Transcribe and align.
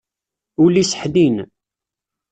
Ul-is 0.63 0.91
ḥnin. 1.01 1.37